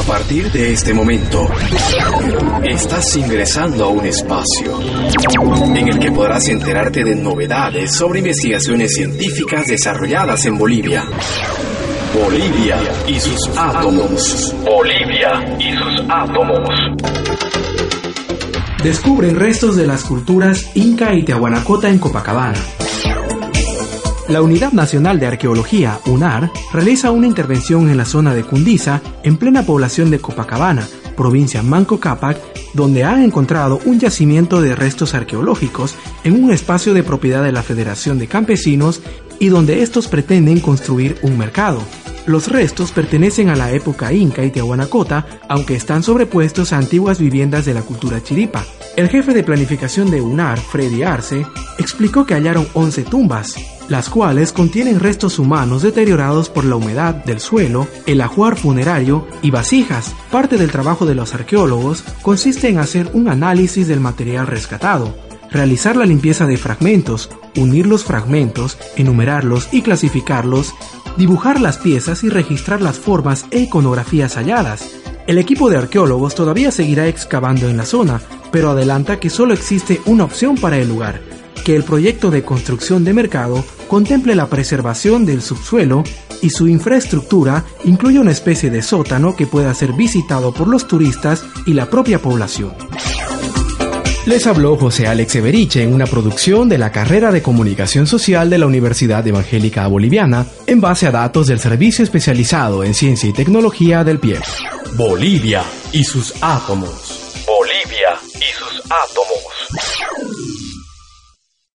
[0.00, 1.46] A partir de este momento,
[2.64, 4.80] estás ingresando a un espacio
[5.76, 11.04] en el que podrás enterarte de novedades sobre investigaciones científicas desarrolladas en Bolivia.
[12.14, 14.54] Bolivia y sus átomos.
[14.64, 16.66] Bolivia y sus átomos.
[18.82, 22.58] Descubren restos de las culturas Inca y Tiahuanacota en Copacabana.
[24.30, 29.36] La Unidad Nacional de Arqueología, UNAR, realiza una intervención en la zona de Cundiza, en
[29.36, 32.38] plena población de Copacabana, provincia Manco Cápac,
[32.72, 37.64] donde han encontrado un yacimiento de restos arqueológicos en un espacio de propiedad de la
[37.64, 39.02] Federación de Campesinos
[39.40, 41.82] y donde estos pretenden construir un mercado.
[42.26, 47.64] Los restos pertenecen a la época inca y tiahuanacota, aunque están sobrepuestos a antiguas viviendas
[47.64, 48.64] de la cultura chiripa.
[48.96, 51.46] El jefe de planificación de UNAR, Freddy Arce,
[51.78, 53.54] explicó que hallaron 11 tumbas,
[53.88, 59.50] las cuales contienen restos humanos deteriorados por la humedad del suelo, el ajuar funerario y
[59.50, 60.14] vasijas.
[60.30, 65.14] Parte del trabajo de los arqueólogos consiste en hacer un análisis del material rescatado,
[65.50, 70.74] realizar la limpieza de fragmentos, unir los fragmentos, enumerarlos y clasificarlos,
[71.16, 74.88] dibujar las piezas y registrar las formas e iconografías halladas.
[75.26, 80.00] El equipo de arqueólogos todavía seguirá excavando en la zona, pero adelanta que solo existe
[80.06, 81.20] una opción para el lugar,
[81.64, 86.02] que el proyecto de construcción de mercado contemple la preservación del subsuelo
[86.42, 91.44] y su infraestructura incluye una especie de sótano que pueda ser visitado por los turistas
[91.66, 92.72] y la propia población.
[94.26, 98.58] Les habló José Alex Everiche en una producción de la carrera de Comunicación Social de
[98.58, 104.04] la Universidad Evangélica Boliviana en base a datos del Servicio Especializado en Ciencia y Tecnología
[104.04, 104.38] del PIE.
[104.94, 107.44] Bolivia y sus átomos.
[107.46, 109.89] Bolivia y sus átomos.